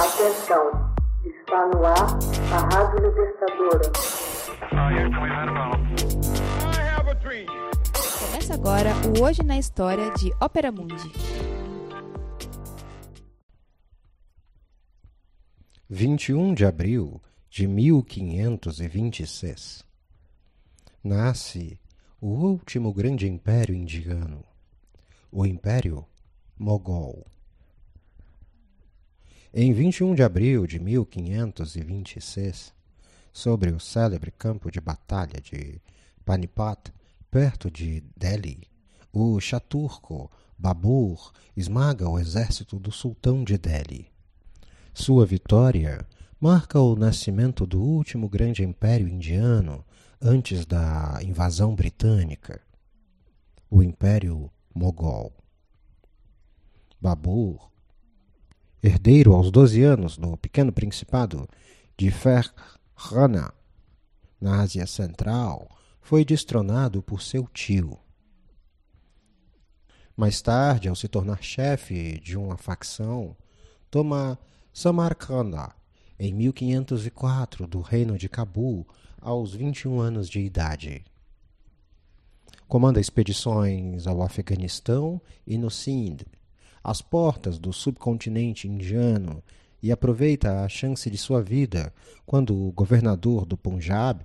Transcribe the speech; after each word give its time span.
Atenção, 0.00 0.64
está 1.26 1.66
no 1.66 1.84
ar 1.84 2.08
a 2.54 2.58
Rádio 2.74 3.06
Libertadora. 3.06 3.92
Começa 8.18 8.54
agora 8.54 8.94
o 9.06 9.20
Hoje 9.22 9.42
na 9.42 9.58
História 9.58 10.10
de 10.14 10.32
Ópera 10.40 10.72
Mundi. 10.72 11.12
21 15.90 16.54
de 16.54 16.64
abril 16.64 17.20
de 17.50 17.66
1526 17.66 19.84
nasce 21.04 21.78
o 22.18 22.28
último 22.28 22.94
grande 22.94 23.28
império 23.28 23.74
indiano, 23.74 24.42
o 25.30 25.44
Império 25.44 26.06
Mogol. 26.58 27.26
Em 29.52 29.72
21 29.72 30.14
de 30.14 30.22
abril 30.22 30.64
de 30.64 30.78
1526, 30.78 32.72
sobre 33.32 33.72
o 33.72 33.80
célebre 33.80 34.30
campo 34.30 34.70
de 34.70 34.80
batalha 34.80 35.40
de 35.40 35.82
Panipat, 36.24 36.92
perto 37.32 37.68
de 37.68 38.00
Delhi, 38.16 38.62
o 39.12 39.40
Chaturco 39.40 40.30
Babur 40.56 41.32
esmaga 41.56 42.08
o 42.08 42.16
exército 42.16 42.78
do 42.78 42.92
sultão 42.92 43.42
de 43.42 43.58
Delhi. 43.58 44.06
Sua 44.94 45.26
vitória 45.26 46.06
marca 46.40 46.78
o 46.78 46.94
nascimento 46.94 47.66
do 47.66 47.82
último 47.82 48.28
grande 48.28 48.62
império 48.62 49.08
indiano 49.08 49.84
antes 50.22 50.64
da 50.64 51.18
invasão 51.24 51.74
britânica, 51.74 52.60
o 53.68 53.82
Império 53.82 54.48
Mogol. 54.72 55.32
Babur 57.00 57.69
herdeiro 58.82 59.34
aos 59.34 59.50
12 59.50 59.82
anos 59.82 60.16
do 60.16 60.36
pequeno 60.36 60.72
principado 60.72 61.48
de 61.96 62.10
Ferghana, 62.10 63.52
na 64.40 64.62
Ásia 64.62 64.86
Central, 64.86 65.68
foi 66.00 66.24
destronado 66.24 67.02
por 67.02 67.20
seu 67.20 67.46
tio. 67.52 67.98
Mais 70.16 70.40
tarde, 70.40 70.88
ao 70.88 70.96
se 70.96 71.08
tornar 71.08 71.42
chefe 71.42 72.18
de 72.20 72.36
uma 72.36 72.56
facção, 72.56 73.36
toma 73.90 74.38
Samarcanda 74.72 75.74
em 76.18 76.32
1504 76.32 77.66
do 77.66 77.80
reino 77.80 78.16
de 78.16 78.28
Cabul 78.28 78.86
aos 79.20 79.54
21 79.54 80.00
anos 80.00 80.28
de 80.28 80.40
idade. 80.40 81.04
Comanda 82.68 83.00
expedições 83.00 84.06
ao 84.06 84.22
Afeganistão 84.22 85.20
e 85.46 85.58
no 85.58 85.70
Sindh, 85.70 86.22
às 86.82 87.02
portas 87.02 87.58
do 87.58 87.72
subcontinente 87.72 88.66
indiano 88.66 89.42
e 89.82 89.90
aproveita 89.90 90.64
a 90.64 90.68
chance 90.68 91.10
de 91.10 91.16
sua 91.16 91.42
vida 91.42 91.92
quando 92.26 92.54
o 92.54 92.72
governador 92.72 93.44
do 93.46 93.56
Punjab, 93.56 94.24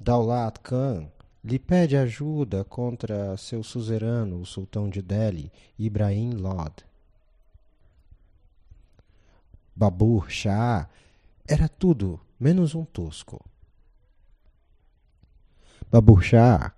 Daulat 0.00 0.58
Khan, 0.60 1.08
lhe 1.42 1.58
pede 1.58 1.96
ajuda 1.96 2.64
contra 2.64 3.36
seu 3.36 3.62
suzerano, 3.62 4.40
o 4.40 4.46
sultão 4.46 4.88
de 4.88 5.00
Delhi, 5.00 5.50
Ibrahim 5.78 6.34
Lod. 6.34 6.84
Babur 9.74 10.30
Shah 10.30 10.88
era 11.48 11.68
tudo 11.68 12.20
menos 12.38 12.74
um 12.74 12.84
tosco. 12.84 13.42
Babur 15.90 16.22
Shah 16.22 16.74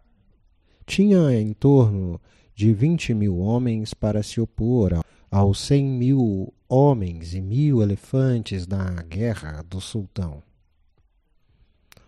tinha 0.87 1.33
em 1.33 1.53
torno 1.53 2.21
de 2.63 2.73
vinte 2.73 3.13
mil 3.13 3.39
homens 3.39 3.93
para 3.93 4.23
se 4.23 4.41
opor 4.41 5.05
aos 5.29 5.59
cem 5.59 5.85
mil 5.85 6.55
homens 6.69 7.35
e 7.35 7.41
mil 7.41 7.83
elefantes 7.83 8.69
na 8.69 9.03
guerra 9.03 9.65
do 9.69 9.81
sultão. 9.81 10.41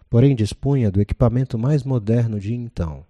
Porém, 0.08 0.32
dispunha 0.36 0.92
do 0.92 1.00
equipamento 1.00 1.58
mais 1.58 1.82
moderno 1.82 2.38
de 2.38 2.54
então. 2.54 3.04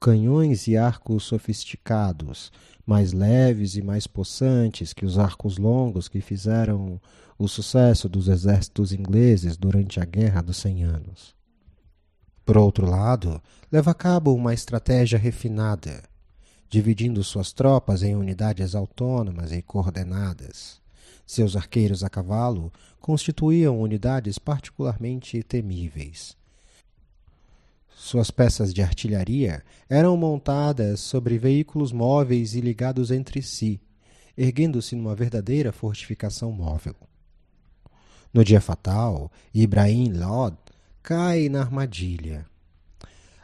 Canhões 0.00 0.66
e 0.66 0.76
arcos 0.76 1.22
sofisticados, 1.22 2.50
mais 2.84 3.12
leves 3.12 3.76
e 3.76 3.80
mais 3.80 4.08
possantes 4.08 4.92
que 4.92 5.06
os 5.06 5.16
arcos 5.16 5.58
longos 5.58 6.08
que 6.08 6.20
fizeram 6.20 7.00
o 7.38 7.46
sucesso 7.46 8.08
dos 8.08 8.26
exércitos 8.26 8.92
ingleses 8.92 9.56
durante 9.56 10.00
a 10.00 10.04
Guerra 10.04 10.42
dos 10.42 10.56
Cem 10.56 10.82
Anos. 10.82 11.36
Por 12.44 12.58
outro 12.58 12.84
lado, 12.84 13.40
leva 13.70 13.92
a 13.92 13.94
cabo 13.94 14.34
uma 14.34 14.52
estratégia 14.52 15.20
refinada, 15.20 16.02
dividindo 16.68 17.24
suas 17.24 17.52
tropas 17.52 18.02
em 18.02 18.14
unidades 18.14 18.74
autônomas 18.74 19.52
e 19.52 19.62
coordenadas. 19.62 20.80
Seus 21.26 21.56
arqueiros 21.56 22.02
a 22.02 22.08
cavalo 22.08 22.72
constituíam 23.00 23.80
unidades 23.80 24.38
particularmente 24.38 25.42
temíveis. 25.42 26.36
Suas 27.96 28.30
peças 28.30 28.72
de 28.72 28.80
artilharia 28.80 29.62
eram 29.88 30.16
montadas 30.16 31.00
sobre 31.00 31.36
veículos 31.36 31.92
móveis 31.92 32.54
e 32.54 32.60
ligados 32.60 33.10
entre 33.10 33.42
si, 33.42 33.80
erguendo-se 34.36 34.94
numa 34.94 35.14
verdadeira 35.14 35.72
fortificação 35.72 36.52
móvel. 36.52 36.94
No 38.32 38.44
dia 38.44 38.60
fatal, 38.60 39.32
Ibrahim 39.52 40.12
Lod 40.12 40.56
cai 41.02 41.48
na 41.48 41.60
armadilha. 41.60 42.46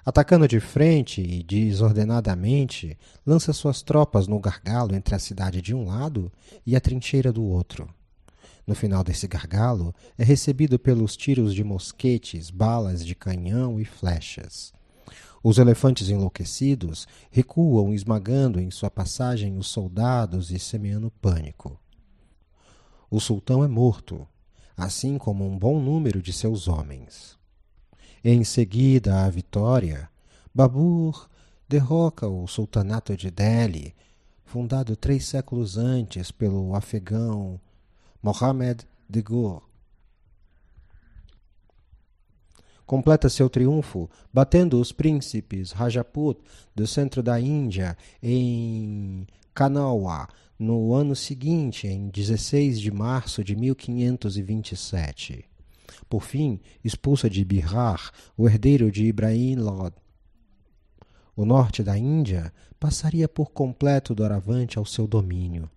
Atacando 0.04 0.46
de 0.46 0.60
frente 0.60 1.22
e 1.22 1.42
desordenadamente, 1.42 2.98
lança 3.24 3.54
suas 3.54 3.80
tropas 3.80 4.26
no 4.26 4.38
gargalo 4.38 4.94
entre 4.94 5.14
a 5.14 5.18
cidade 5.18 5.62
de 5.62 5.74
um 5.74 5.86
lado 5.86 6.30
e 6.66 6.76
a 6.76 6.80
trincheira 6.80 7.32
do 7.32 7.42
outro. 7.42 7.88
No 8.66 8.74
final 8.74 9.02
desse 9.02 9.26
gargalo, 9.26 9.94
é 10.18 10.24
recebido 10.24 10.78
pelos 10.78 11.16
tiros 11.16 11.54
de 11.54 11.64
mosquetes, 11.64 12.50
balas 12.50 13.04
de 13.04 13.14
canhão 13.14 13.80
e 13.80 13.84
flechas. 13.86 14.74
Os 15.42 15.56
elefantes 15.56 16.10
enlouquecidos 16.10 17.06
recuam, 17.30 17.94
esmagando 17.94 18.60
em 18.60 18.70
sua 18.70 18.90
passagem 18.90 19.56
os 19.56 19.68
soldados 19.68 20.50
e 20.50 20.58
semeando 20.58 21.10
pânico. 21.10 21.78
O 23.10 23.20
sultão 23.20 23.64
é 23.64 23.68
morto, 23.68 24.26
assim 24.76 25.16
como 25.16 25.46
um 25.46 25.58
bom 25.58 25.80
número 25.80 26.20
de 26.20 26.32
seus 26.32 26.68
homens. 26.68 27.38
Em 28.26 28.42
seguida 28.42 29.22
à 29.22 29.28
vitória, 29.28 30.08
Babur 30.54 31.28
derroca 31.68 32.26
o 32.26 32.46
sultanato 32.46 33.14
de 33.14 33.30
Delhi, 33.30 33.94
fundado 34.46 34.96
três 34.96 35.26
séculos 35.26 35.76
antes 35.76 36.30
pelo 36.30 36.74
afegão 36.74 37.60
Mohammed 38.22 38.86
de 39.06 39.20
Ghur. 39.20 39.60
Completa 42.86 43.28
seu 43.28 43.50
triunfo 43.50 44.08
batendo 44.32 44.80
os 44.80 44.90
príncipes 44.90 45.72
Rajaput 45.72 46.40
do 46.74 46.86
centro 46.86 47.22
da 47.22 47.38
Índia 47.38 47.94
em 48.22 49.26
Kanauá 49.52 50.30
no 50.58 50.94
ano 50.94 51.14
seguinte, 51.14 51.86
em 51.86 52.08
16 52.08 52.80
de 52.80 52.90
março 52.90 53.44
de 53.44 53.54
1527. 53.54 55.44
Por 56.08 56.22
fim, 56.22 56.60
expulsa 56.84 57.28
de 57.28 57.44
Bihar 57.44 58.10
o 58.36 58.48
herdeiro 58.48 58.90
de 58.90 59.04
Ibrahim 59.04 59.56
Lod. 59.56 59.94
O 61.36 61.44
norte 61.44 61.82
da 61.82 61.98
Índia 61.98 62.52
passaria 62.78 63.28
por 63.28 63.50
completo 63.50 64.14
doravante 64.14 64.78
ao 64.78 64.84
seu 64.84 65.06
domínio. 65.06 65.68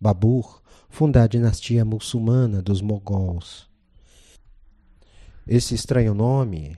Babur 0.00 0.62
funda 0.88 1.22
a 1.22 1.26
dinastia 1.26 1.84
muçulmana 1.84 2.60
dos 2.60 2.82
mogols. 2.82 3.70
Esse 5.46 5.74
estranho 5.74 6.14
nome 6.14 6.76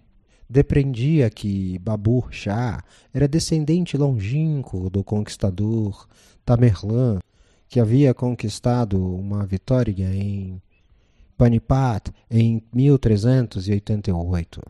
depreendia 0.49 1.29
que 1.31 1.79
Babur 1.79 2.31
Shah 2.31 2.83
era 3.13 3.27
descendente 3.27 3.97
longínquo 3.97 4.89
do 4.89 5.03
conquistador 5.03 6.07
Tamerlã, 6.45 7.19
que 7.69 7.81
havia 7.81 8.15
conquistado 8.15 9.03
uma 9.03 9.45
vitória 9.47 10.15
em 10.15 10.63
Panipat 11.37 12.13
em 12.31 12.63
1388. 12.73 14.61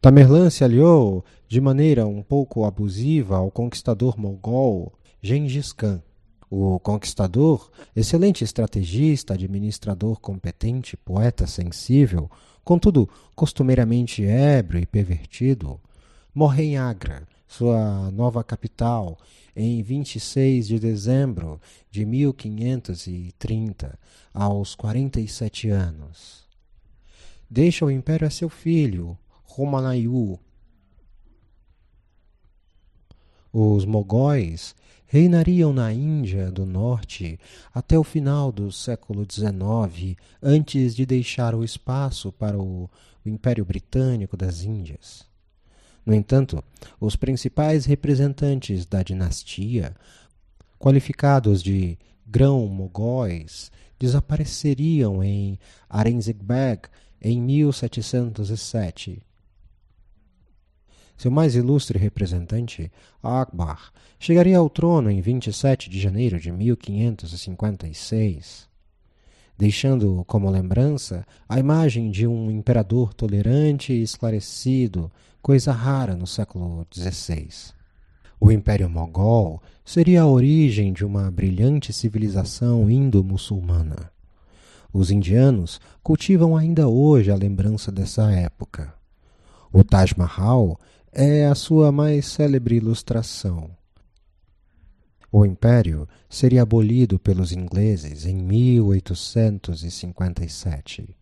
Tamerlã 0.00 0.48
se 0.50 0.62
aliou 0.62 1.24
de 1.48 1.60
maneira 1.60 2.06
um 2.06 2.22
pouco 2.22 2.64
abusiva 2.64 3.36
ao 3.36 3.50
conquistador 3.50 4.18
mongol 4.18 4.92
Gengis 5.20 5.72
Khan. 5.72 6.00
O 6.48 6.78
conquistador, 6.78 7.70
excelente 7.94 8.44
estrategista, 8.44 9.34
administrador 9.34 10.20
competente, 10.20 10.96
poeta 10.96 11.44
sensível, 11.44 12.30
contudo 12.64 13.08
costumeiramente 13.34 14.24
ébrio 14.24 14.80
e 14.80 14.86
pervertido, 14.86 15.80
morre 16.32 16.62
em 16.62 16.78
Agra, 16.78 17.26
sua 17.46 18.10
nova 18.10 18.42
capital, 18.42 19.18
em 19.54 19.82
26 19.82 20.68
de 20.68 20.78
dezembro 20.78 21.60
de 21.90 22.04
1530, 22.04 23.98
aos 24.34 24.74
47 24.74 25.70
anos. 25.70 26.46
Deixa 27.48 27.84
o 27.84 27.90
império 27.90 28.26
a 28.26 28.30
seu 28.30 28.48
filho, 28.48 29.16
Romanayu. 29.44 30.38
Os 33.52 33.84
mogóis 33.84 34.74
reinariam 35.06 35.72
na 35.72 35.92
Índia 35.92 36.50
do 36.50 36.66
Norte 36.66 37.38
até 37.72 37.98
o 37.98 38.04
final 38.04 38.50
do 38.50 38.70
século 38.72 39.24
XIX, 39.24 40.16
antes 40.42 40.94
de 40.94 41.06
deixar 41.06 41.54
o 41.54 41.64
espaço 41.64 42.32
para 42.32 42.58
o 42.58 42.90
Império 43.24 43.64
Britânico 43.64 44.36
das 44.36 44.62
Índias. 44.62 45.24
No 46.06 46.14
entanto, 46.14 46.64
os 47.00 47.16
principais 47.16 47.84
representantes 47.84 48.86
da 48.86 49.02
dinastia, 49.02 49.92
qualificados 50.78 51.60
de 51.60 51.98
grão-mogóis, 52.24 53.72
desapareceriam 53.98 55.24
em 55.24 55.58
Aurangzeb 55.88 56.46
em 57.20 57.42
1707. 57.42 59.20
Seu 61.16 61.30
mais 61.30 61.54
ilustre 61.56 61.98
representante, 61.98 62.92
Akbar, 63.22 63.90
chegaria 64.18 64.58
ao 64.58 64.68
trono 64.70 65.10
em 65.10 65.20
27 65.20 65.90
de 65.90 65.98
janeiro 65.98 66.38
de 66.38 66.52
1556, 66.52 68.68
deixando 69.58 70.24
como 70.26 70.50
lembrança 70.50 71.26
a 71.48 71.58
imagem 71.58 72.10
de 72.10 72.26
um 72.26 72.50
imperador 72.50 73.14
tolerante 73.14 73.92
e 73.92 74.02
esclarecido, 74.02 75.10
coisa 75.40 75.72
rara 75.72 76.14
no 76.14 76.26
século 76.26 76.86
XVI. 76.94 77.48
O 78.38 78.52
Império 78.52 78.88
Mogol 78.90 79.62
seria 79.84 80.22
a 80.22 80.26
origem 80.26 80.92
de 80.92 81.04
uma 81.04 81.30
brilhante 81.30 81.92
civilização 81.92 82.90
indo-muçulmana. 82.90 84.10
Os 84.92 85.10
indianos 85.10 85.80
cultivam 86.02 86.56
ainda 86.56 86.88
hoje 86.88 87.30
a 87.30 87.36
lembrança 87.36 87.90
dessa 87.90 88.30
época. 88.32 88.94
O 89.72 89.82
Taj 89.82 90.14
Mahal 90.16 90.78
é 91.12 91.46
a 91.46 91.54
sua 91.54 91.90
mais 91.90 92.26
célebre 92.26 92.76
ilustração. 92.76 93.70
O 95.30 95.44
império 95.44 96.08
seria 96.28 96.62
abolido 96.62 97.18
pelos 97.18 97.52
ingleses 97.52 98.26
em 98.26 98.36
1857. 98.36 101.16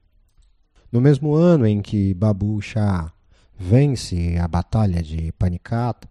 No 0.92 1.00
mesmo 1.00 1.34
ano 1.34 1.66
em 1.66 1.82
que 1.82 2.14
Babu 2.14 2.62
Shah 2.62 3.12
vence 3.58 4.36
a 4.38 4.46
Batalha 4.46 5.02
de 5.02 5.32
Panikat, 5.32 6.06